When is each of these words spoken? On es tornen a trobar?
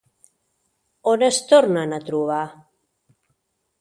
On 1.11 1.27
es 1.29 1.39
tornen 1.51 1.93
a 1.99 2.03
trobar? 2.07 2.43